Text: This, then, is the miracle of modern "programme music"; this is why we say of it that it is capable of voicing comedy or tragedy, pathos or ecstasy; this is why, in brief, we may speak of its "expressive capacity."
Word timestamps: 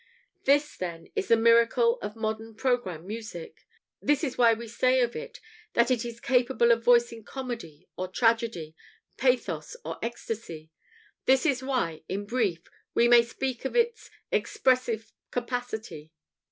This, 0.45 0.77
then, 0.77 1.09
is 1.15 1.27
the 1.27 1.37
miracle 1.37 1.99
of 2.01 2.15
modern 2.15 2.55
"programme 2.55 3.05
music"; 3.05 3.67
this 4.01 4.23
is 4.23 4.35
why 4.35 4.51
we 4.55 4.67
say 4.67 4.99
of 5.01 5.15
it 5.15 5.39
that 5.73 5.91
it 5.91 6.03
is 6.03 6.19
capable 6.19 6.71
of 6.71 6.83
voicing 6.83 7.23
comedy 7.23 7.87
or 7.95 8.07
tragedy, 8.07 8.75
pathos 9.17 9.75
or 9.85 9.99
ecstasy; 10.01 10.71
this 11.27 11.45
is 11.45 11.61
why, 11.61 12.01
in 12.09 12.25
brief, 12.25 12.63
we 12.95 13.07
may 13.07 13.21
speak 13.21 13.63
of 13.63 13.75
its 13.75 14.09
"expressive 14.31 15.13
capacity." 15.29 16.11